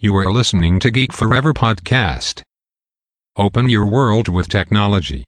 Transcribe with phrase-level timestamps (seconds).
[0.00, 2.42] You are listening to Geek Forever podcast.
[3.36, 5.24] Open your world with technology.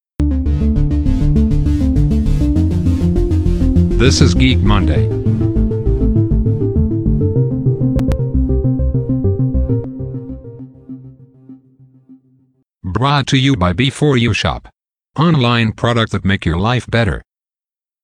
[3.99, 5.09] This is Geek Monday.
[12.85, 14.69] Brought to you by B4U Shop.
[15.19, 17.23] Online product that make your life better.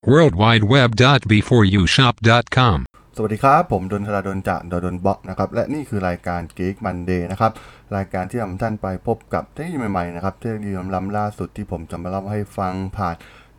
[0.04, 2.86] worldwideweb.b4ushop.com
[3.18, 7.52] สวัสดีครับ ผมดนทราดนจากดนบล็อกนะครับและนี่คือรายการ Geek Monday นะครับ
[7.96, 13.14] รายการที่นำท่านไปพบกับเทคโนโลยีใหม่ๆนะครับเทคโนโลยีล้ำล่าสุดที่ผมจะมาเล่าให้ฟังผ่าน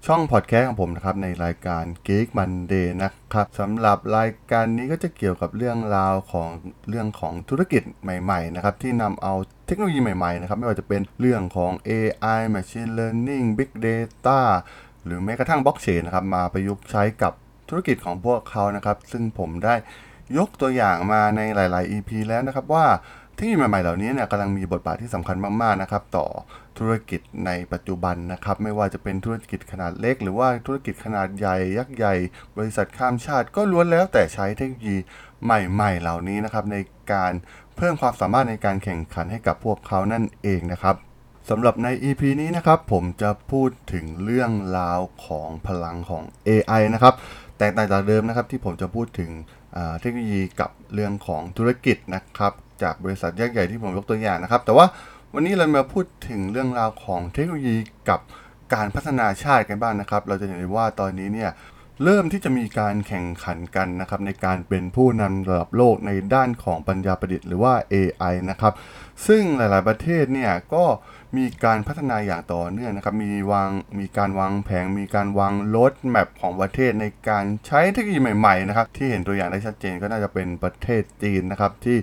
[0.05, 6.49] ช่องพอดแคสต์ของผมนะครับในรายการ Geek Monday นะครับสำหรับรายการนี้ก็จะเกี่ยวกับเรื่องราวของ
[6.89, 9.34] เรื่องของธุรกิจใหม่ๆนะครับที่นำเอา
[9.67, 14.39] เทคโนโลยีใหม่ๆนะครับไม่ว่าจะเป็นเรื่องของ AI Machine Learning Big Data
[15.05, 17.34] หรือแม้กระทั่งบล็อกเชนนะครับมาประยุกต์ใช้กับ
[17.70, 19.76] ธุรกิจของพวกเขานะครับ ซึ่งผมได้
[20.38, 22.85] ยกตัวอย่างมาในหลาย ๆ EP แล้วนะครับว่า
[23.35, 26.26] เทคโนโลยีใหม่ๆเหล่านี้เนี่ยกำลังมีบทบาทที่สำคัญมาก ๆ นะครับ ต่อ
[26.77, 32.15] ธุรกิจในปัจจุบันนะครับ ไม่ว่าจะเป็นธุรกิจขนาดเล็ก หรือว่าธุรกิจขนาดใหญ่ยักษ์ใหญ่
[32.57, 34.98] บริษัทข้ามชาติก็ล้วนแล้วแต่ใช้เทคโนโลยี
[35.43, 36.77] ใหม่ ๆ เหล่านี้นะครับ ใน
[37.13, 37.34] การ
[37.77, 40.95] เพิ่มความสามารถในการแข่งขันให้กับพวกเขานั่นเองนะครับ
[41.49, 47.13] สำหรับใน EP นี้นะครับ ผมจะพูดถึงเรื่องราวของพลังของ AI นะครับ
[47.60, 49.30] แตกต่างจากเดิมนะครับที่ผมจะพูดถึง
[50.00, 54.86] เทคโนโลยีกับเรื่องของธุรกิจนะครับจากบริษัทยักษ์ใหญ่ที่ผมยกตัวอย่างนะครับ แต่ว่า
[55.34, 57.76] วันนี้เรามาพูดถึงเรื่องราวของเทคโนโลยี
[58.10, 58.20] กับ
[58.74, 61.52] การพัฒนาชาติกันบ้างนะครับ เราจะเห็นได้ว่าตอนนี้เนี่ย
[62.04, 68.74] เริ่มที่จะมีการแข่งขันกันนะครับในการเป็นผู้นำระดับโลกในด้านของปัญญาประดิษฐ์หรือว่า AI นะครับ
[69.28, 70.84] ซึ่งหลาย ๆ ประเทศเนี่ยก็
[71.38, 73.69] มีการพัฒนาอย่างต่อเนื่องนะครับ มีวาง
[74.00, 81.97] มีการวางแผนมีการวางรถแมพของประเทศในการใช้เทคโนโลยีใหม่ๆนะครับ ที่เห็นตัวอย่างได้ชัดเจนก็น่าจะเป็นประเทศจีนนะครับ ที่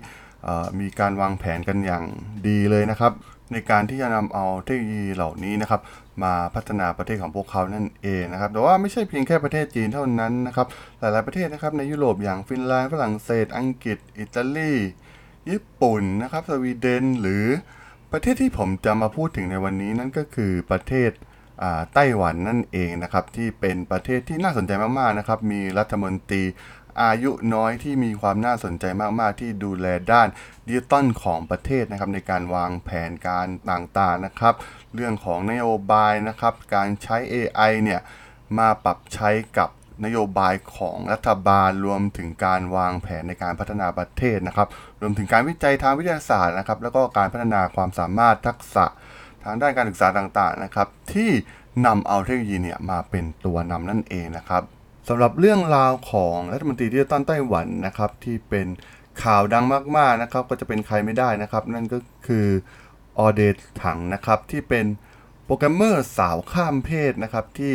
[0.80, 2.04] มีการวางแผนกันอย่าง
[2.48, 3.12] ดีเลยนะครับ
[3.52, 5.80] ในการที่จะนำเอาเทคโนโลยีเหล่านี้นะครับ
[6.22, 10.66] มาพัฒนาประเทศของพวกเขานั่นเองนะครับ แต่ว่าไม่ใช่เพียงแค่ประเทศจีนเท่านั้นนะครับ
[10.98, 14.72] หลายๆประเทศนะครับในยุโรปอย่างฟินแลนด์ฝรั่งเศส อังกฤษ อิตาลี
[15.50, 17.44] ญี่ปุ่นนะครับสวีเดนหรือ
[18.16, 21.10] ประเทศที่ผมจะมาพูดถึงในวันนี้นั่นก็คือประเทศ
[21.94, 26.42] ไต้หวันนั่นเองนะครับที่เป็นประเทศที่น่าสนใจมากๆนะครับมีรัฐมนตรี
[27.02, 28.84] อายุน้อยที่มีความน่าสนใจ
[29.20, 30.28] มากๆ ที่ดูแลด้าน
[30.66, 34.54] ดิจิตอลของประเทศนะครับในการวางแผนการต่างๆนะครับ
[34.94, 38.00] เรื่องของนโยบายนะครับ การใช้ AI เนี่ย
[38.58, 39.70] มาปรับใช้กับ
[40.04, 44.68] นโยบายของรัฐบาลรวมถึงการวางแผนในการพัฒนาประเทศนะครับ
[45.00, 48.86] รวมถึงการวิจัยทางวิทยาศาสตร์นะครับ แล้วก็การพัฒนาความสามารถทักษะ
[49.44, 51.30] ทางด้านการศึกษาต่างๆนะครับ ที่
[51.86, 54.62] นำเอาเทคโนโลยีเนี่ยมาเป็นตัวนำนั่นเองนะครับ
[55.08, 58.66] สำหรับเรื่องราวของรัฐมนตรีดิจิตอลไต้หวันนะครับ ที่เป็น
[59.22, 59.64] ข่าวดัง
[59.96, 62.46] มากๆนะครับ ก็จะเป็นใครไม่ได้นะครับ นั่นก็คือ
[63.18, 63.40] ออเดรย์
[63.82, 64.86] ถังนะครับที่เป็น
[65.44, 67.72] โปรแกรมเมอร์สาวข้ามเพศนะครับที่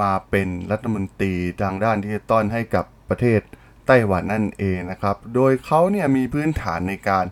[0.00, 3.40] มาเป็นรัฐมนตรีทางด้านดิจิตอลให้กับประเทศ
[3.86, 7.24] ไต้หวันนั่นเองนะครับ โดยเขาเนี่ยมีพื้นฐานในการ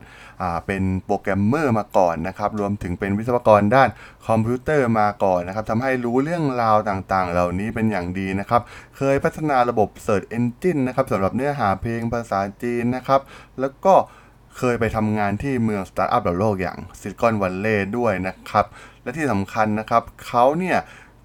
[0.67, 3.89] เป็นโปรแกรมเมอร์มาก่อนนะครับ รวมถึงเป็นวิศวกรด้าน
[4.27, 8.63] คอมพิวเตอร์มาก่อนนะครับทำให้รู้เรื่องราวต่างๆ เหล่านี้เป็นอย่างดีนะครับ
[8.97, 13.21] เคยพัฒนาระบบ Search Engine นะครับสำหรับเนื้อหาเพลงภาษาจีนนะครับ
[13.61, 13.95] แล้วก็
[14.59, 18.67] เคยไปทำงานที่เมืองสตาร์ทอัพระดับโลกอย่างซิลิคอนวัลเลย์ด้วยนะครับ
[19.03, 20.79] และที่สำคัญนะครับเขาเนี่ย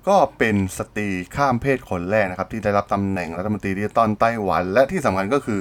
[0.10, 5.60] ก็เป็นสตรีข้ามเพศคนแรกนะครับที่ได้รับตำแหน่งรัฐมนตรีดิจิตอลไต้หวัน และที่สำคัญก็คือ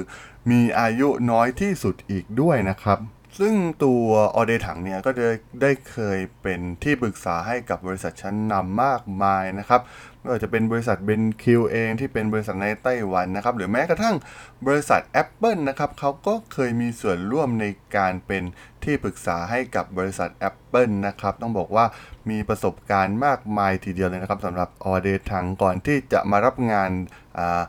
[0.51, 2.99] มีอายุน้อยที่สุดอีกด้วยนะครับ
[3.39, 3.53] ซึ่ง
[3.83, 5.31] ตัวออเดถังเนี่ยก็ได้
[5.61, 9.81] ได้เคยเป็นที่ปรึกษาให้กับบริษัทชั้นนำมากมายนะครับ
[10.27, 14.15] ไม่ว่าจะเป็นบริษัทเบนคิวเองที่เป็นบริษัทในไต้หวันนะครับ หรือแม้กระทั่ง
[14.67, 17.65] บริษัท Apple นะครับเขาก็เคยมีส่วนร่วมใน
[17.97, 18.43] การเป็น
[18.83, 21.85] ที่ปรึกษาให้กับบริษัท Apple นะครับ ต้องบอกว่า
[22.29, 26.91] มีประสบการณ์มากมายทีเดียวเลยนะครับสำหรับออเดรย์ ถังก่อนที่จะมารับงาน
[27.37, 27.61] อ่า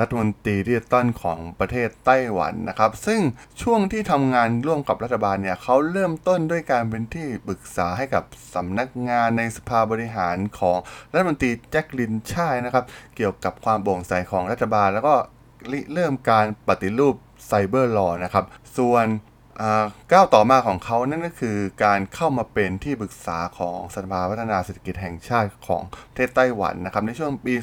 [0.00, 3.20] รัฐมนตรีดิจิตอลของประเทศไต้หวันนะครับ ซึ่ง
[3.62, 8.24] ช่วงที่ทำงานร่วมกับรัฐบาลเนี่ยเขาเริ่มต้นด้วยการเป็นที่ปรึกษาให้กับ
[8.54, 10.78] สำนักงานในสภาบริหารของ
[11.12, 12.84] รัฐมนตรีแจ็คลิน ไช่นะครับ
[13.16, 15.14] เกี่ยวกับความโปร่งใสของรัฐบาล แล้วก็
[15.94, 17.14] เริ่มการปฏิรูป
[17.46, 18.44] Cyber Law นะครับ
[18.78, 19.06] ส่วน
[20.12, 27.54] ก้าวต่อมาของเขานั่นก็คือการเข้ามาเป็นที่ปรึกษาของสภาพัฒนาเศรษฐกิจแห่งชาติของประเทศไต้หวันนะครับในช่วงปี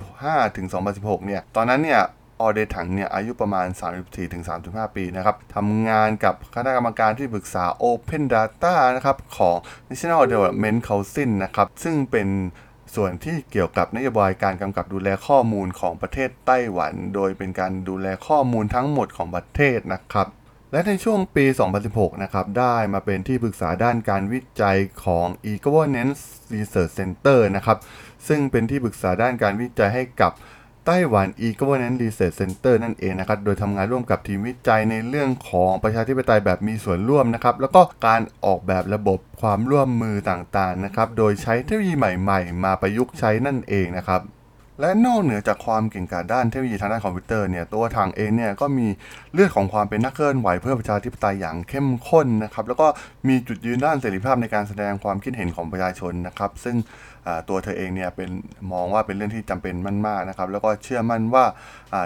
[0.00, 0.66] 2015 ถึง
[0.96, 2.02] 2016 เนี่ย ตอนนั้นเนี่ย
[2.40, 3.66] ออเดถังเนี่ยอายุประมาณ
[3.98, 9.56] 34ถึง35 ปีนะครับทำงานกับคณะกรรมการที่ปรึกษา Open Data นะครับของ
[9.88, 12.28] National Development Council นะครับซึ่งเป็น
[12.94, 20.28] ส่วนที่เกี่ยวกับนโยบายการกำกับดูแลข้อมูลของประเทศไต้หวัน โดยเป็นการดูแลข้อมูลทั้งหมดของประเทศนะครับ
[20.76, 21.44] และในช่วงปี
[21.84, 26.22] 2016 นะครับ ได้มาเป็นที่ปรึกษาด้านการวิจัยของ e-governance
[26.54, 27.78] research center นะครับ
[28.28, 30.32] ซึ่งเป็นที่ปรึกษาด้านการวิจัยให้กับ
[30.86, 44.22] ไต้หวัน e-governance research center นั่นเองนะครับ โดยทำงานร่วมกับทีมวิจัยในเรื่องของประชาธิปไตยแบบมีส่วนร่วมนะครับ แล้วก็การออกแบบระบบความร่วมมือต่างๆ นะครับ โดยใช้เทคโนโลยีใหม่ ๆ มาประยุกต์ใช้นั่นเองนะครับ
[44.80, 48.86] และนอกเหนือจากความเก่งกาจด้านเทคโนโลยีทางด้านคอมพิวเตอร์เนี่ยตัวถังเองเนี่ยก็มี
[49.32, 52.86] เลือดของความเป็นนักเคลื่อนไหวเพื่อประชาธิปไตยอย่างเข้มข้นนะครับแล้วก็
[53.28, 56.76] มีจุดยืนด้านเสรีภาพในการแสดงความคิดเห็นของประชาชนนะครับ ซึ่ง
[57.48, 58.28] ตัวเธอเองเนี่ยเป็น
[58.72, 59.74] มองว่าเป็นเรื่องที่จำเป็น
[60.06, 61.44] มากๆนะครับแล้วก็เชื่อมั่นว่า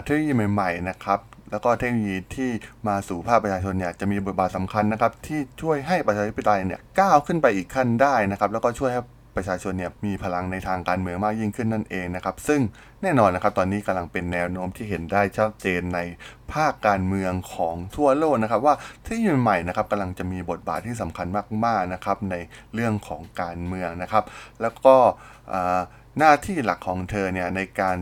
[0.03, 1.21] เทคโนโลยีใหม่ๆนะครับ
[1.51, 2.51] แล้วก็เทคโนโลยีที่
[2.89, 9.03] มาสู่ภาคประชาชนเนี่ยจะมีบทบาทสำคัญนะครับที่ช่วยให้ประชาธิปไตยเนี่ยก้าวขึ้นไปอีกขั้นได้นะครับแล้วก็ช่วยให้
[9.37, 12.61] ประชาชนเนี่ยมีพลังในทางการเมืองมากยิ่งขึ้นนั่นเองนะครับ ซึ่ง
[13.03, 16.01] แน่นอนนะครับตอนนี้กำลังเป็นแนวโน้มที่เห็นได้ชัดเจนใน
[16.53, 18.75] ภาคการเมืองของทั่วโลกนะครับ ว่า
[19.05, 21.27] เทคโนโลยีใหม่นะครับกำลังจะมีบทบาทที่สำคัญ
[21.65, 22.35] มากๆนะครับใน
[22.75, 24.25] เรื่องของการเมืองนะครับ
[24.63, 24.97] แล้วก็
[26.19, 27.97] หน้าที่หลักของเธอเนี่ยในการ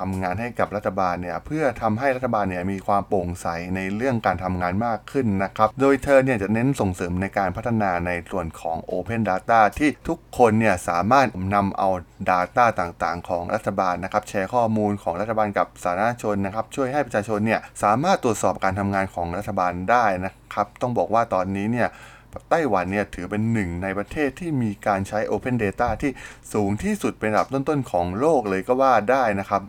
[0.00, 3.46] ทำงานให้กับรัฐบาลเนี่ยเพื่อทำให้รัฐบาลเนี่ยมีความโปร่งใส
[3.76, 11.88] ในเรื่องการทำงานมากขึ้นนะครับ โดยเธอเนี่ยจะเน้นส่งเสริมในการพัฒนาในส่วนของ Open Data ที่ทุกคนเนี่ยสามารถนำเอา
[12.30, 21.88] Data ต่างๆ ของรัฐบาลนะครับแชร์ข้อมูลของรัฐบาลกับสาธารณชนนะครับช่วยให้ประชาชนเนี่ยสามารถตรวจสอบการทำงานของรัฐบาลได้นะครับต้องบอกว่าตอนนี้เนี่ย
[22.50, 26.10] ไต้หวันเนี่ยถือเป็นหนึ่งในประเทศที่มีการใช้ Open Data ที่
[26.52, 29.62] สูงที่สุดเป็นอันดับต้นๆของโลกเลยก็ว่าได้นะครับ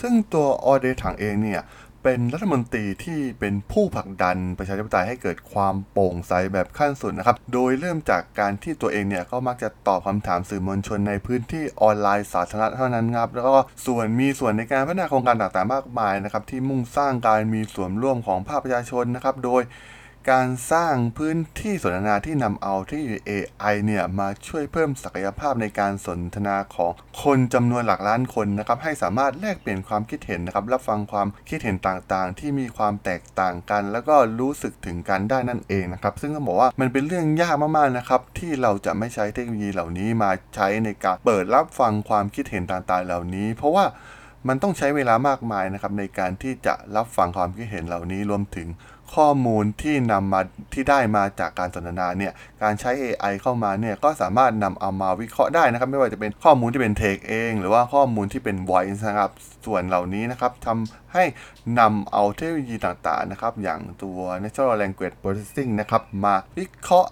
[0.00, 1.62] ซึ่งตัวออเดถังเองเนี่ย
[2.06, 19.62] เป็นรัฐมนตรีที่เป็นผู้ผลักดันประชาธิปไตยให้เกิดความโปร่งใสแบบขั้นสุดนะครับ โดยเริ่มจากการที่ตัวเองเนี่ยก็มักจะตอบคำถามสื่อมวลชนในพื้นที่ออนไลน์สาธารณะเท่านั้นครับ แล้วก็ส่วนมีส่วนในการพัฒนาโครงการต่างๆมากมายนะครับที่มุ่งสร้างการมีส่วนร่วมของภาคประชาชนนะครับ โดย
[20.30, 26.92] การสร้างพื้นที่สนทนาที่นำเอาที่ AI เนี่ยมาช่วยเพิ่มศักยภาพในการสนทนาของ
[27.22, 43.86] คนจำนวนหลักล้านคนนะครับให้สามารถแลกเปลี่ยนความคิดเห็นนะครับรับฟังความคิดเห็นต่างๆ ที่มีความแตกต่างกัน แล้วก็รู้สึกถึงกันได้นั่นเองนะครับซึ่งต้องบอกว่ามันเป็นเรื่องยากมากๆนะครับที่เราจะไม่ใช้เทคโนโลยีเหล่านี้มาใช้ในการเปิดรับฟังความคิดเห็นต่างๆ เหล่านี้ เพราะว่า
[44.48, 48.68] มันต้องใช้เวลามากมายนะครับในการที่จะรับฟังความคิดเห็นเหล่านี้รวมถึง
[49.16, 50.40] ข้อมูลที่นำมา
[50.74, 52.32] ที่ได้มาจากการสนทนาเนี่ย
[52.62, 59.30] การใช้ AI เข้ามาเนี่ยก็สามารถนำเอามาวิเคราะห์ได้นะครับ ไม่ว่าจะเป็นข้อมูลที่เป็น text เอง หรือว่าข้อมูลที่เป็น voice นะครับ
[59.66, 61.24] ส่วนเหล่านี้นะครับทำให้
[61.78, 67.10] นำเอาเทคโนโลยีต่างๆนะครับอย่างตัว natural language processing นะครับมาวิเคราะห์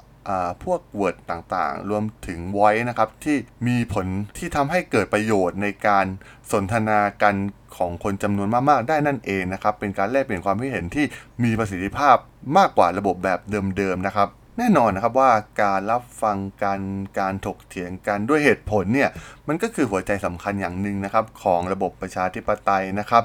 [0.64, 3.36] พวก Word ต่างๆ รวมถึง Voice นะครับ ที่
[3.68, 4.06] มีผล
[4.38, 6.06] ที่ทำให้เกิดประโยชน์ในการ
[6.52, 7.34] สนทนากัน
[7.76, 11.06] ของคนจำนวนมากๆ ได้นั่นเองนะครับ เป็นการแลกเปลี่ยนความคิดเห็นที่
[11.44, 12.16] มีประสิทธิภาพ
[12.56, 13.40] มากกว่าระบบแบบ
[13.78, 14.28] เดิมๆนะครับ
[14.58, 15.32] แน่นอนนะครับว่า
[15.62, 16.80] การรับฟังการ
[17.18, 19.10] การถกเถียงกันด้วยเหตุผลเนี่ย
[19.48, 23.24] มันก็คือหัวใจสำคัญอย่างหนึ่งนะครับของระบบประชาธิปไตยนะครับ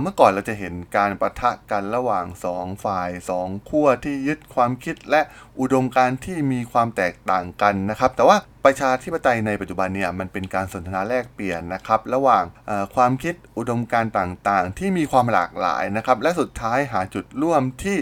[0.00, 2.26] เมื่อก่อนเราจะเห็นการประทะกันระหว่าง
[2.56, 5.20] 2 ฝ่าย 2 ขั้วที่ยึดความคิดและ
[5.60, 12.44] อุดมการณ์ที่มีความแตกต่างกันนะครับ แต่ว่าประชาธิปไตยในปัจจุบันเนี่ยมันเป็นการสนทนาแลกเปลี่ยนนะครับระหว่าง
[12.94, 17.98] ความคิดอุดมการณ์ต่างๆ ที่มีความหลากหลายนะครับ และสุดท้ายหาจุดร่วมที่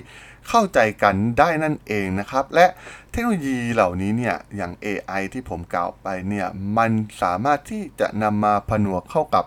[0.49, 2.67] เข้าใจกันได้นั่นเองนะครับ และ
[3.11, 6.47] เทคโนโลยีเหล่านี้เนี่ยอย่าง AI ที่ผมกล่าวไปเนี่ย
[6.79, 6.91] มัน
[7.23, 9.45] สามารถที่จะนำมาผนวกเข้ากับ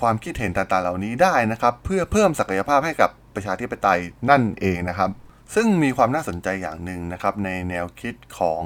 [0.00, 5.10] ความคิดเห็นต่างๆ เหล่านี้ได้นะครับ เพื่อเพิ่มศักยภาพให้กับประชาธิปไตยนั่นเองนะครับ
[5.54, 8.60] ซึ่งมีความน่าสนใจอย่างหนึ่งนะครับ ในแนวคิดของ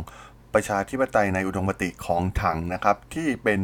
[0.55, 3.61] ประชาธิปไตยในอุดมคติของถังนะครับ ที่เป็น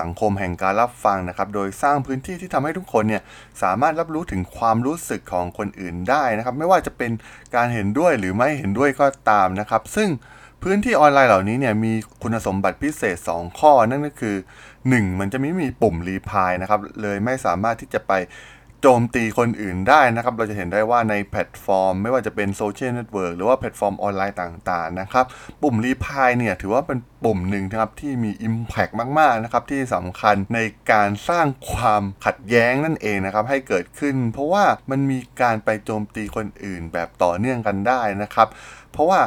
[0.00, 3.22] สังคมแห่งการรับฟังนะครับ โดยสร้างพื้นที่ที่ทำให้ทุกคนเนี่ย
[3.62, 7.12] สามารถรับรู้ถึงความรู้สึกของคนอื่นได้นะครับ ไม่ว่าจะเป็น
[7.54, 10.08] การเห็นด้วยหรือไม่เห็นด้วยก็ตามนะครับ ซึ่ง
[10.62, 14.36] พื้นที่ออนไลน์เหล่านี้เนี่ยมีคุณสมบัติพิเศษ 2 ข้อนั่นก็คือ
[14.76, 18.12] 1 มันจะไม่มีปุ่มรีพายนะครับ เลยไม่สามารถที่จะไป
[18.82, 25.24] โจมตีคนอื่นได้นะครับ เราจะเห็นได้ว่าในแพลตฟอร์ม ไม่ว่าจะเป็นโซเชียลเน็ตเวิร์กหรือว่าแพลตฟอร์มออนไลน์ต่างๆนะครับ
[25.62, 30.60] ปุ่ม Reply เนี่ยถือว่าเป็นปุ่มหนึ่งนะครับที่มี Impact มากๆนะครับที่สำคัญใน
[30.92, 38.48] การสร้างความขัดแย้งนั่นเองนะครับให้เกิดขึ้น เพราะว่ามันมีการไปโจมตีคนอื่นแบบต่อเนื่องกันได้นะครับ
[38.92, 39.20] เพราะว่า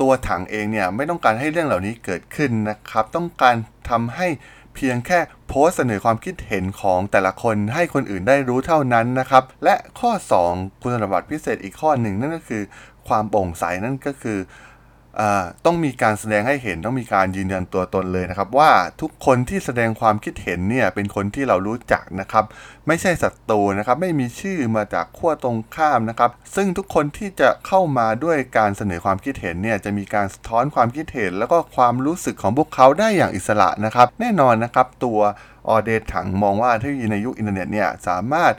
[0.00, 3.56] ตัวถังเองเนี่ยไม่ต้องการให้เรื่องเหล่านี้เกิดขึ้นนะครับ ต้องการ
[3.90, 4.28] ทำให้
[4.74, 10.10] เพียงแค่โพสต์เสนอความคิดเห็นของแต่ละคนให้คนอื่นได้รู้เท่านั้นนะครับ และข้อ
[10.46, 12.62] 2 คุณสมบัติพิเศษอีกข้อหนึ่งนั่นก็คือ
[13.08, 14.38] ความโปร่งใสนั่นก็คือ
[15.64, 22.44] ต้องมีการแสดงให้เห็นต้องมีการยืนยันตัวตนเลยนะครับ ว่าทุกคนที่แสดงความคิดเห็นเนี่ยเป็นคนที่เรารู้จักนะครับ
[22.86, 35.20] ไม่ใช่ศัตรูนะครับ ไม่มีชื่อมาจากขั้วตรงข้ามนะครับ ซึ่งทุกคนที่จะเข้ามาด้วยการเสนอความคิดเห็นเนี่ยจะมีการสะท้อนความคิดเห็น แล้วก็ความรู้สึกของพวกเขาได้อย่างอิสระนะครับ แน่นอนนะครับ ตัว
[35.68, 38.54] ออเดรย์ ถังมองว่าเทคโนโลยีในยุคอินเทอร์เน็ตเนี่ยสามารถ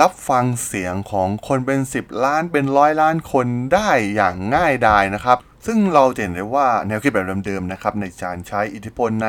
[0.00, 9.28] รับฟังเสียงของคนเป็น 10 ล้านเป็นร้อยล้านคนได้อย่างง่ายดายนะครับ ซึ่งเราเห็นได้ว่าแนวคิดแบบเดิมๆนะครับในการใช้อิทธิพลใน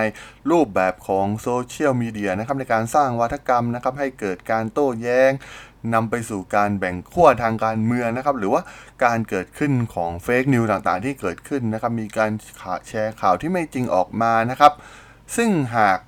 [0.52, 5.32] รูปแบบของโซเชียลมีเดียนะครับในการสร้างวาทกรรมนะครับให้เกิดการโต้แย้ง
[5.94, 8.62] นำไปสู่การแบ่งขั้วทางการเมืองนะครับ หรือว่า
[9.06, 12.32] การเกิดขึ้นของ Fake News ต่างๆ ที่เกิดขึ้นนะครับ มีการ
[12.88, 14.74] แชร์ข่าวที่ไม่จริงออกมานะครับ
[15.36, 16.00] ซึ่งหากเร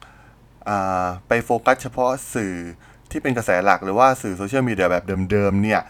[1.03, 2.55] าไปโฟกัสเฉพาะสื่อ
[3.11, 5.81] ที่เป็นกระแสหลักหรือว่าสื่อโซเชียลมีเดียแบบเดิมๆเนี่ย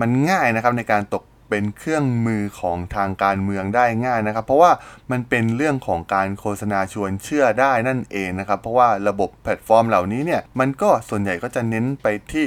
[0.00, 4.72] มันง่ายนะครับในการตก เป็นเครื่องมือของทางการเมืองได้ง่ายนะครับ เพราะว่า
[5.10, 12.46] มันเป็นเรื่องของการโฆษณาชวนเชื่อได้นั่นเองนะครับ เพราะว่าระบบแพลตฟอร์มเหล่านี้เนี่ยมันก็ส่วนใหญ่ก็จะเน้นไปที่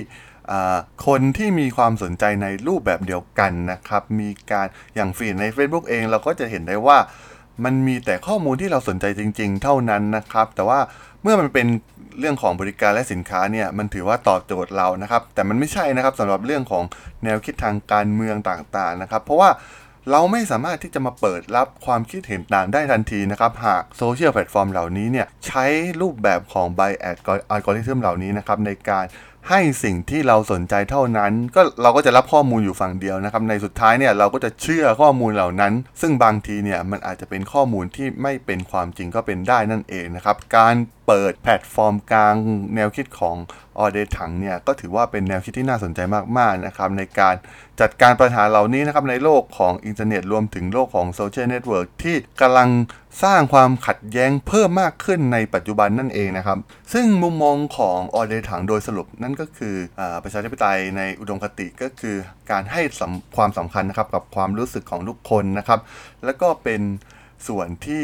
[1.07, 6.97] คนที่มีความสนใจในรูปแบบเดียวกันนะครับ มีการอย่าง feed ใน Facebook เองเราก็จะเห็นได้ว่า
[7.63, 10.79] มันมีแต่ข้อมูลที่เราสนใจจริง ๆ เท่านั้นนะครับ แต่ว่า
[11.21, 11.67] เมื่อมันเป็น
[12.19, 16.83] เรื่องของบริการและสินค้าเนี่ยมันถือว่าตอบโจทย์เรานะครับ แต่มันไม่ใช่นะครับสำหรับเรื่องของ
[17.23, 19.49] แนวคิดทางการเมืองต่างๆนะครับ เพราะว่า
[20.11, 25.65] เราไม่สามารถที่จะมาเปิดรับความคิดเห็นต่างได้ทันทีนะครับ หากโซเชียลแพลตฟอร์มเหล่านี้เนี่ยใช้
[26.01, 27.17] รูปแบบของ b บแอด
[27.49, 29.05] อัลกอริทึมเหล่านี้นะครับในการ
[29.49, 40.75] ให้สิ่งที่เราสนใจเท่านั้น ก็เราก็จะรับข้อมูลอยู่ฝั่งเดียวนะครับในสุดท้ายเนี่ยเราก็จะเชื่อข้อมูลเหล่านั้น ซึ่งบางทีเนี่ยมันอาจจะเป็นข้อมูลที่ไม่เป็นความจริงก็เป็นได้นั่นเองนะครับการ
[41.07, 42.35] เปิดแพลตฟอร์มกลาง
[42.75, 43.35] แนวคิดของ
[43.79, 45.99] Audrey Tang เนี่ยก็ถือว่าเป็นแนวคิดที่น่าสนใจ
[46.37, 47.35] มากๆนะครับในการ
[47.81, 52.69] จัดการปัญหาเหล่านี้นะครับในโลกของอินเทอร์เน็ตรวมถึงโลกของโซเชียลเน็ตเวิร์กที่กำลัง
[53.23, 56.57] สร้างความขัดแย้งเพิ่มมากขึ้นในปัจจุบันนั่นเองนะครับ
[56.93, 62.15] ซึ่งมุมมองของ Audrey Tang โดยสรุปนั่นก็คืออประชาธิปไตยในอุดมคติก็คือ
[62.51, 62.81] การให้
[63.37, 65.79] ความสำคัญนะครับกับความรู้สึกของทุกคนนะครับ
[66.25, 66.81] แล้วก็เป็น
[67.47, 68.03] ส่วนที่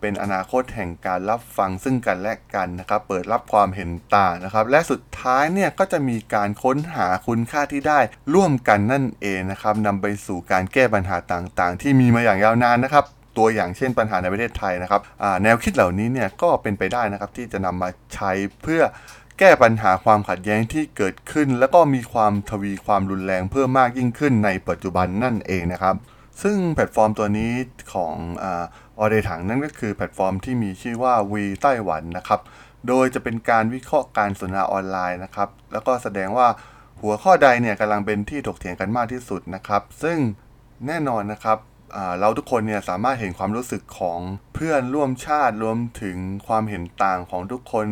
[0.00, 8.00] เป็นอนาคตแห่งการรับฟังซึ่งกันและกันนะครับ เปิดรับความเห็นต่างนะครับ และสุดท้ายเนี่ยก็จะมีการค้นหาคุณค่าที่ได้
[8.34, 13.04] ร่วมกันนั่นเองนะครับนำไปสู่การแก้ปัญหาต่างๆ ที่มีมาอย่างยาวนานนะครับ
[13.36, 15.00] ตัวอย่างเช่นปัญหาในประเทศไทยนะครับ
[15.42, 18.30] แนวคิดเหล่านี้เนี่ยก็เป็นไปได้นะครับที่จะนำมาใช้
[18.62, 18.82] เพื่อ
[19.38, 25.96] แก้ปัญหาความขัดแย้งที่เกิดขึ้น แล้วก็มีความทวีความรุนแรงเพิ่มมากยิ่งขึ้นในปัจจุบันนั่นเองนะครับ
[26.42, 27.52] ซึ่งแพลตฟอร์มตัวนี้
[27.94, 28.14] ของ
[28.44, 32.40] Audrey Tang นั่นก็คือแพลตฟอร์มที่มีชื่อว่า V ไต้หวันนะครับ
[32.88, 36.46] โดยจะเป็นการวิเคราะห์การสนทนาออนไลน์นะครับ แล้วก็แสดงว่า
[37.00, 40.18] หัวข้อใดเนี่ยกำลังเป็นที่ถกเถียงกันมากที่สุดนะครับ ซึ่ง
[40.86, 41.58] แน่นอนนะครับ
[42.20, 44.20] เราทุกคนเนี่ยสามารถเห็นความรู้สึกของ
[44.54, 47.86] เพื่อนร่วมชาติรวมถึงความเห็นต่างของทุกคน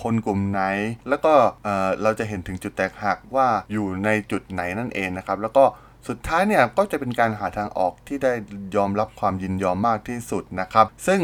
[0.00, 0.62] คนกลุ่มไหน
[1.08, 1.32] แล้วก็
[1.64, 5.64] เอ่อเราจะเห็นถึงจุดแตกหักว่าอยู่ในจุดไหนนั่นเองนะครับ แล้วก็
[6.08, 8.32] สุดท้ายเนี่ยก็จะเป็นการหาทางออกที่ได้
[8.76, 11.20] ยอมรับความยินยอมมากที่สุดนะครับ ซึ่ง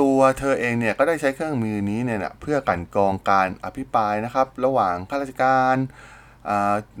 [0.00, 5.76] ตัวเธอเองเนี่ยก็ได้ใช้เครื่องมือนี้เนี่ยเพื่อกันกรองการอภิปรายนะครับ ระหว่างข้าราชการ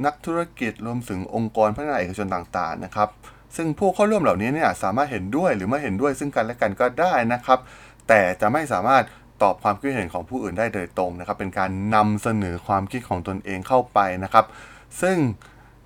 [0.04, 3.08] นักธุรกิจรวมถึงองค์กรพัฒนาเอกชนต่างๆนะครับ
[3.56, 7.58] ซึ่งผู้เข้าร่วมเหล่านี้เนี่ยสามารถเห็นด้วยหรือไม่เห็นด้วยซึ่งกันและกันก็ได้นะครับ
[8.08, 9.04] แต่จะไม่สามารถ
[9.42, 14.44] ตอบความคิดเห็นของผู้อื่นได้โดยตรงนะครับ เป็นการนำเสนอความคิดของตนเองเข้าไปนะครับ
[15.02, 15.16] ซึ่ง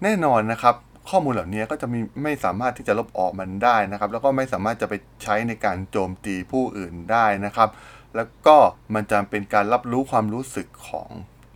[0.02, 0.74] แน่นอนนะครับ
[1.10, 7.68] ข้อมูลเหล่านี้ก็จะมีไม่สามารถที่จะลบออกมันได้นะครับ แล้วก็ไม่สามารถจะไปใช้ในการโจมตีผู้อื่นได้นะครับ
[8.16, 8.56] แล้วก็
[8.94, 11.10] มันจะเป็นการรับรู้ความรู้สึกของ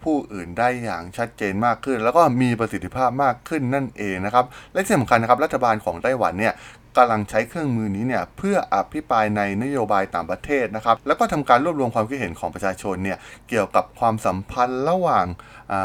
[0.05, 6.55] ผู้อื่นได้อย่างชัดเจนมากขึ้น แล้วก็มีประสิทธิภาพมากขึ้นนั่นเองนะครับ และที่สำคัญนะครับรัฐบาลของไต้หวันเนี่ย
[6.99, 13.19] กำลังใช้เครื่องมือนี้เนี่ยเพื่ออภิปรายในนโยบายต่างประเทศนะครับแล้วก็ทำการรวบรวมความคิดเห็นของประชาชนเนี่ย
[13.49, 15.27] เกี่ยวกับความสัมพันธ์ระหว่าง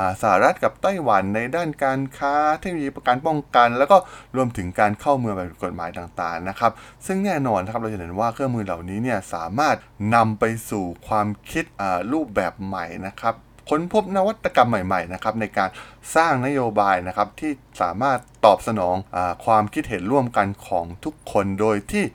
[0.05, 3.97] าสหรัฐกับไต้หวันในด้านการค้าเทคโนโลยีประกันป้องกัน แล้วก็
[4.35, 6.71] รวมถึงการเข้าเมืองแบบกฎหมายต่างๆนะครับ
[7.05, 9.75] ซึ่งแน่นอนนะครับเราจะเห็นว่าเครื่องมือเหล่านี้เนี่ยสามารถ
[10.15, 11.65] นำไปสู่ความคิด
[12.13, 13.35] รูปแบบใหม่นะครับ
[13.69, 15.69] ค้นพบนวัตกรรมใหม่ๆนะครับในการ
[16.15, 22.05] สร้างนโยบายนะครับที่สามารถตอบสนองอความคิดเห็นร่วมกันของทุกคนโดยที่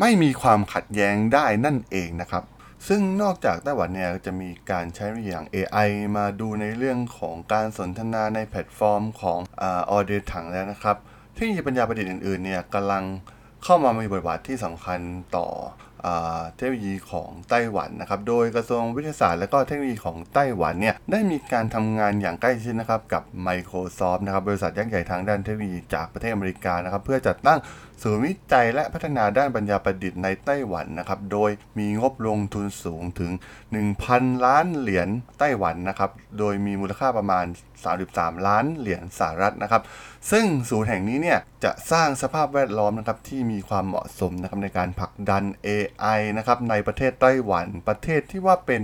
[0.00, 2.44] ไม่มีความขัดแย้งได้นั่นเองนะครับ
[2.88, 10.96] ซึ่งนอกจากไต้หวันเนี่ยจะมีการใช้อย่าง AI มาดูในเรื่องของการสนทนาในแพลตฟอร์มของออเดถังแล้วนะครับ
[11.34, 13.04] เทคโนโลยีปัญญาประดิษฐ์อื่นๆเนี่ยกำลัง
[13.64, 15.00] เข้ามามีบทบาทที่สำคัญ
[15.36, 15.46] ต่อ
[16.56, 27.58] เทคโนโลยีของไต้หวันนะครับ โดยกระทรวงวิทยาศาสตร์และก็เทคโนโลยีของไต้หวันเนี่ยได้มีการทำงานอย่างใกล้ชิดนะครับกับ Microsoft นะครับบริษัทยักษ์ใหญ่ทางด้านเทคโนโลยีจากประเทศอเมริกานะครับเพื่อจัดตั้ง
[28.02, 33.32] ศูนย์วิจัยและพัฒนาด้านปัญญาประดิษฐ์ในไต้หวันนะครับ โดยมีงบลงทุนสูงถึง
[33.88, 35.08] 1,000 ล้านเหรียญ
[35.38, 37.44] ไต้หวันนะครับ โดยมีมูลค่าประมาณ
[37.94, 39.82] 33 ล้านเหรียญสหรัฐนะครับ
[40.30, 48.80] ซึ่งศูนย์แห่งนี้เนี่ย จะสร้างสภาพแวดล้อมนะครับที่มีความเหมาะสมนะครับในการผลักดัน AI นะครับในประเทศไต้หวันประเทศที่ว่าเป็น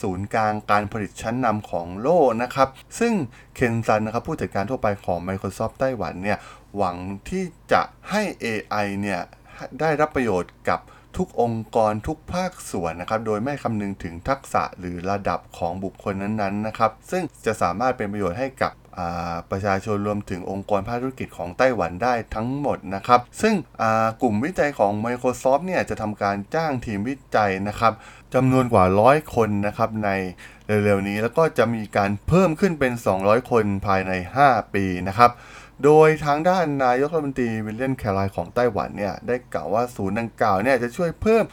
[0.00, 3.12] ศูนย์กลางการผลิตชั้นนำของโลกนะครับ ซึ่ง
[3.54, 6.38] เคนซันนะครับผู้จัดการทั่วไปของ Microsoft ไต้หวันเนี่ย
[6.76, 6.96] หวัง
[7.28, 9.20] ที่จะให้ AI เนี่ย
[9.80, 10.80] ได้รับประโยชน์กับ
[11.16, 18.72] ทุกองค์กรทุกภาคส่วนนะครับ โดยไม่คำนึงถึงทักษะหรือระดับของบุคคลนั้นๆนะครับ ซึ่งจะสามารถเป็นประโยชน์ให้กับ
[19.50, 23.54] ประชาชนรวมถึงองค์กรภาคธุรกิจของไต้หวันได้ทั้งหมดนะครับ ซึ่ง
[24.22, 27.92] กลุ่มวิจัยของ Microsoft เนี่ยจะทำการจ้างทีมวิจัยนะครับ
[28.34, 30.10] จำนวนกว่าร้อยคนนะครับใน
[30.66, 34.12] เร็วๆนี้แล้วก็จะมีการเพิ่มขึ้นเป็น 200 คนภายใน
[34.44, 35.30] 5 ปีนะครับ
[35.84, 41.44] โดยทางด้านนายกรัฐมนตรีวิลเลียนแคลายของไต้หวันเนี่ยได้กล่าวว่าศูนย์ดังกล่าวเนี่ยจะช่วยเพิ่ม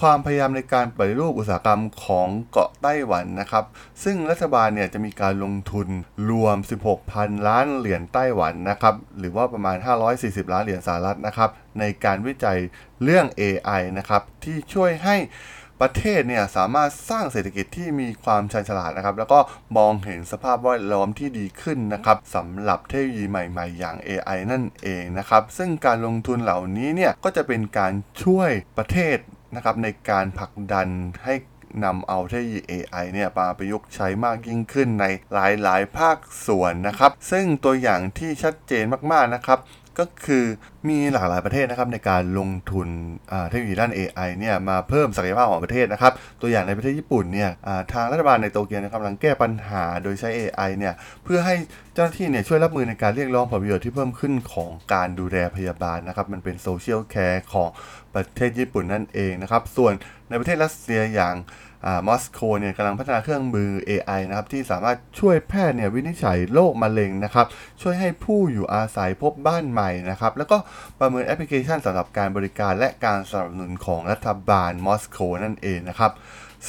[0.00, 3.64] ความพยายามในการปฏิรูปอุตสาหกรรมของเกาะไต้หวันนะครับ
[4.04, 5.88] ซึ่งรัฐบาลเนี่ยจะมีการลงทุน
[6.30, 6.56] รวม
[7.02, 9.76] 16,000 ล้านเหรียญไต้หวันนะครับ หรือว่าประมาณ
[10.14, 12.58] 540 ล้านเหรียญสหรัฐนะครับ ในการวิจัย
[13.02, 15.16] เรื่อง AI นะครับ ที่ช่วยให้
[15.82, 19.38] ประเทศเนี่ยสามารถสร้างเศรษฐกิจที่มีความชันฉลาดนะครับ แล้วก็
[19.76, 29.18] มองเห็นสภาพแวดล้อมที่ดีขึ้นนะครับสำหรับเทคโนโลยีใหม่ๆ อย่าง AI นั่นเองนะครับ ซึ่งการลงทุนเหล่านี้เนี่ยก็จะเป็นการช่วยประเทศ
[29.54, 30.88] นะครับในการผลักดัน
[31.24, 31.34] ให้
[31.84, 39.58] นำเอาเทคโนโลยี AI เนี่ยมาประยุกต์ใช้มากยิ่งขึ้นในหลายๆ ภาคส่วนนะครับ ซึ่งตัวอย่างที่ชัดเจนมากๆนะครับ
[39.98, 40.44] ก็คือ
[40.88, 42.88] มีหลากหลายประเทศนะครับในการลงทุน
[43.50, 47.50] เทคโนโลยีด้าน AI เนี่ยมาเพิ่มศักยภาพของประเทศนะครับ ตัวอย่างในประเทศญี่ปุ่นเนี่ย
[47.92, 51.54] ทางรัฐบาลในโตเกียวนะครับกำลังแก้ปัญหาโดยใช้ AI เนี่ยเพื่อให้
[51.94, 57.68] เจ้าหน้าที่เนี่ยช่วยรับมือในการเรียกร้องผลประโยชน์ที่เพิ่มขึ้นของการดูแลพยาบาลนะครับ มันเป็น social care ของ
[58.14, 59.92] ประเทศญี่ปุ่นนั่นเองนะครับ ส่วน
[60.28, 61.34] ในประเทศรัสเซียอย่าง
[62.08, 67.46] มอสโกเนี่ยกำลังพัฒนาเครื่องมือ AI นะครับที่สามารถช่วยแพทย์เนี่ยวินิจฉัยโรคมะเร็งนะครับ
[67.82, 70.56] ช่วยให้ผู้อยู่อาศัยพบบ้านใหม่นะครับแล้วก็
[71.00, 76.12] ประเมินแอปพลิเคชันสำหรับการบริการและการสนับสนุนของรัฐบาลมอสโกนั่นเองนะครับ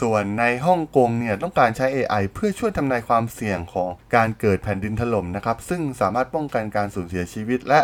[0.02, 7.82] ส่วนในฮ่องกงเนี่ยต้องการใช้ AI เพื่อช่วยทำนายความเสี่ยงของการเกิดแผ่นดินถล่มนะครับซึ่งสามารถป้องกันการสูญเสียชีวิตและ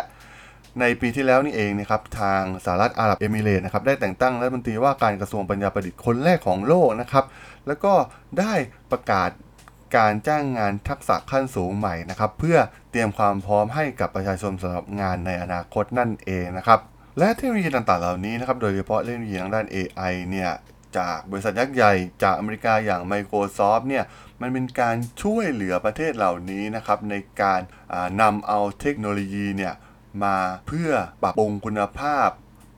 [0.80, 7.24] ในปีที่แล้วนี่เองนะครับทางสหรัฐอาหรับเอมิเรต์นะครับได้แต่งตั้งรัฐมนตรีว่าการกระทรวงปัญญาประดิษฐ์คนแรกของโลกนะครับ
[7.66, 7.92] แล้วก็
[8.38, 8.54] ได้
[8.90, 9.30] ประกาศ
[9.96, 12.58] การจ้างงานทักษะขั้นสูงใหม่นะครับ เพื่อ
[12.90, 16.80] เตรียมความพร้อมให้กับประชาชนสำหรับงานในอนาคตนั่นเองนะครับ
[17.18, 20.50] และเทคโนโลยีต่างๆเหล่านี้นะครับโดยเฉพาะเทคโนโลยีทางด้าน AI เนี่ย
[20.98, 24.04] จากบริษัทยักษ์ใหญ่จากอเมริกาอย่าง Microsoft เนี่ย
[24.40, 27.60] มันเป็นการช่วยเหลือประเทศเหล่านี้นะครับในการ
[28.22, 29.74] นำเอาเทคโนโลยีเนี่ย
[30.24, 30.36] มา
[30.68, 30.90] เพื่อ
[31.22, 32.28] ปรับปรุงคุณภาพ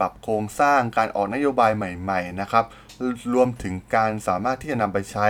[0.01, 2.65] ปรับโครงสร้างการออกนโยบายใหม่ๆนะครับ
[3.35, 5.27] รวมถึงการสามารถที่จะนำไปใช้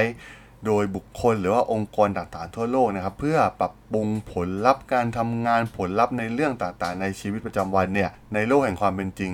[0.66, 9.32] โดยบุคคลหรือว่าองค์กรต่างๆทั่วโลกนะครับ เพื่อปรับปรุงผลลัพธ์การทำงานผลลัพธ์ในเรื่องต่างๆ ในชีวิตประจำวันเนี่ยในโลกแห่งความเป็นจริง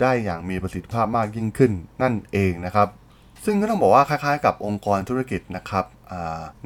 [0.00, 2.88] ได้อย่างมีประสิทธิภาพมากยิ่งขึ้นนั่นเองนะครับ
[3.44, 5.84] ซึ่งก็ต้องบอกว่าคล้ายๆ กับองค์กรธุรกิจนะครับ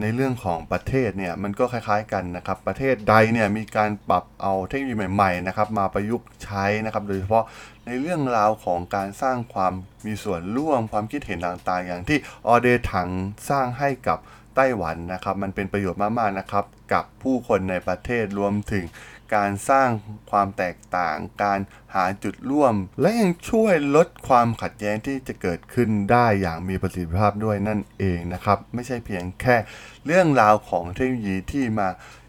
[0.00, 7.44] ในเรื่องของประเทศเนี่ยมันก็คล้ายๆกันนะครับประเทศใดเนี่ยมีการปรับเอาเทคโนโลยีใหม่ๆนะครับมาประยุกต์ใช้นะครับโดยเฉพาะ
[7.86, 9.72] ในเรื่องราวของการสร้างความ
[10.06, 13.08] มีส่วนร่วมความคิดเห็นต่างๆ อย่างที่ออเดถัง
[13.50, 14.18] สร้างให้กับ
[14.56, 18.84] ไต้หวันนะครับมันเป็นประโยชน์มากๆนะครับกับผู้คนในประเทศรวมถึง
[19.34, 19.88] การสร้าง
[20.30, 21.60] ความแตกต่าง การ
[21.94, 29.56] หาจุดร่วม และยังช่วยลดความขัดแย้งที่จะเกิดขึ้นได้อย่างมีประสิทธิภาพด้วยนั่นเองนะครับ ไม่ใช่เพียงแค่
[30.06, 31.88] เรื่องราวของเทคโนโลยีที่มา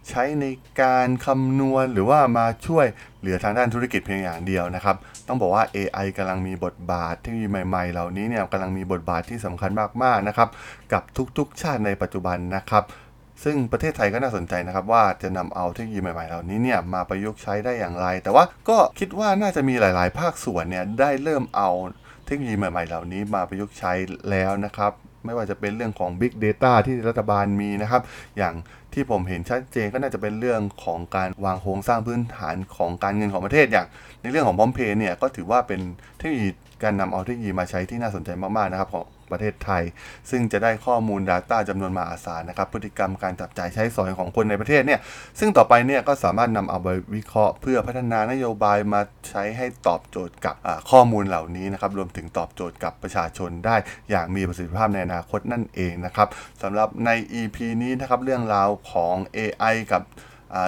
[0.09, 0.45] ใช้ใน
[0.81, 2.85] การคำนวณหรือว่ามาช่วย
[3.19, 4.95] เหลือทางด้านธุรกิจเพียงอย่างเดียวนะครับ
[5.27, 9.71] ต้องบอกว่า AI กำลังมีบทบาทเทคโนโลยีใหม่ๆ เหล่านี้เนี่ยกำลังมีบทบาทที่สำคัญ
[10.03, 10.49] มากๆนะครับ
[10.93, 11.03] กับ
[11.37, 12.83] ทุกๆ ชาติในปัจจุบันนะครับ
[13.43, 21.69] ซึ่งประเทศไทยก็น่าสนใจนะครับว่าจะนำเอาเทคโนโลยีใหม่ๆเหล่านี้เนี่ยมาประยุกต์ใช้ได้อย่างไร แต่ว่าก็คิดว่าน่าจะมีหลายๆ ภาคส่วนเนี่ยได้เริ่มเอา
[22.25, 23.93] เทคโนโลยีใหม่ ๆ เหล่านี้มาประยุกต์ใช้
[24.29, 24.91] แล้วนะครับ
[25.25, 28.01] ไม่ว่าจะเป็นเรื่องของ Big Data ที่รัฐบาลมีนะครับ
[28.37, 28.53] อย่าง
[28.93, 33.87] ที่ผมเห็นชัดเจนก็น่าจะเป็นเรื่องของการวางโครงสร้างพื้นฐานของการเงินของประเทศอย่าง
[34.21, 35.81] ในเรื่องของพร้อมเพย์เนี่ยก็ถือว่าเป็น
[36.17, 36.49] เทคโนโลยี
[36.83, 39.83] การนำเอาเทคโนโลยีมาใช้ที่น่าสนใจมากๆนะครับของ ประเทศไทย
[40.29, 44.99] ซึ่งจะได้ข้อมูล Data จำนวนมหาศาลนะครับพฤติกรรมการจับจ่ายใช้สอยของคนในประเทศเนี่ย
[45.39, 50.55] ซึ่งต่อไปเนี่ยก็สามารถนำเอาไปวิเคราะห์ เพื่อพัฒนานโยบายมาใช้ให้ตอบโจทย์กับ
[50.91, 53.75] ข้อมูลเหล่านี้นะครับรวมถึงตอบโจทย์กับประชาชนได้
[54.09, 56.27] อย่างมีประสิทธิภาพในอนาคตนั่นเองนะครับ
[56.61, 60.03] สำหรับใน EP นี้นะครับเรื่องราวของ AI กับ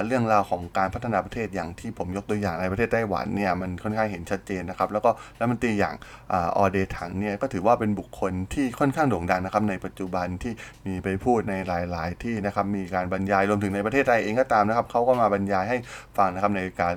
[0.06, 5.94] เรื่องราวของการพัฒนาประเทศอย่างที่ผมยกตัวอย่างในประเทศไต้หวันเนี่ยมันค่อนข้างเห็นชัดเจนนะครับ แล้วก็รัฐมนตรีอย่าง
[6.32, 10.52] อออเดถังเนี่ยก็ถือว่าเป็นบุคคลที่ค่อนข้างโด่งดังนะครับ ในปัจจุบันที่
[10.86, 15.78] มีไปพูดในหลาย ๆ ที่นะครับมีการบรรยายรวมถึงในประเทศไทยเองก็ตามนะครับเขาก็มาบรรยายให้
[16.16, 16.94] ฟังนะครับในการ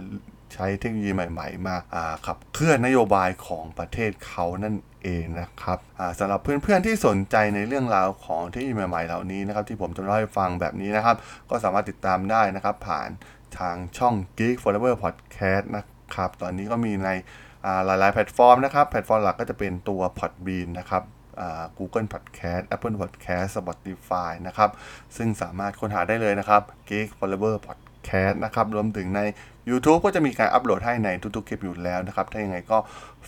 [0.56, 1.76] ใช้เทคโนโลยีใหม่ๆ มา
[2.26, 5.78] ขับเคลื่อนนโยบายของประเทศเขานั่นเองนะครับ
[6.20, 11.16] สำหรับเพื่อนๆที่สนใจในเรื่องราวของเทคโนโลยีใหม่ๆเหล่านี้นะครับที่ผมจะเล่าให้ฟังแบบนี้นะครับ
[11.50, 13.10] ก็สามารถติดตามได้นะครับผ่าน
[13.60, 17.10] ทางช่อง Geek Forever Podcast นะครับตอนนี้ก็มีใน
[17.86, 21.04] หลายๆแพลตฟอร์มนะครับแพลตฟอร์มหลักก็จะเป็นตัว Podbean นะครับ
[21.78, 24.70] Google Podcast Apple Podcast Spotify นะครับ
[25.18, 29.22] ซึ่งสามารถค้นหาได้เลยนะครับ Geek Forever Podcast นะครับ รวมถึงใน
[29.70, 32.78] YouTube ก็จะมีการอัปโหลดให้ในทุกๆคลิปอยู่แล้วนะครับ ถ้ายังไงก็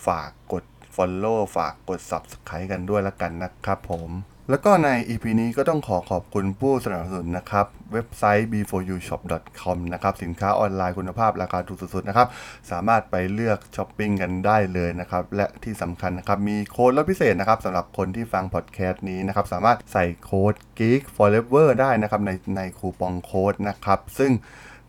[0.06, 0.64] ฝากกด
[0.96, 4.10] Follow ฝากกด Subscribe กันด้วยละกันนะครับผม
[4.50, 12.28] แล้วก็ใน EP นี้ก็ต้องขอขอบคุณผู้สนับสนุนนะครับ เว็บไซต์ b4ushop.com นะครับ สินค้าออนไลน์คุณภาพราคาถูกสุดๆนะครับ
[12.70, 24.32] สามารถไปเลือกช้อปปิ้งกันได้เลยนะครับ และที่สำคัญนะครับ มีโค้ดลดพิเศษนะครับสำหรับคนที่ฟังพอดแคสต์นี้นะครับ สามารถใส่โค้ด Geek Forever ได้นะครับ ในในคูปองโค้ดนะครับ ซึ่ง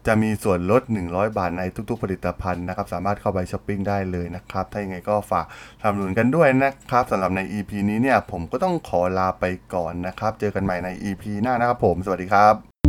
[0.07, 5.45] จะมีส่วนลด 100 บาทในทุกๆ ผลิตภัณฑ์นะครับ สามารถเข้าไปช้อปปิ้งได้เลยนะครับ ถ้ายังไงก็ฝาก
[5.81, 12.88] ทำหนุนกันด้วยนะครับสำหรับใน EP นี้เนี่ยผมก็ต้องขอลาไปก่อนนะครับ เจอกันใหม่ใน EP หน้านะครับผม สวัสดีครับ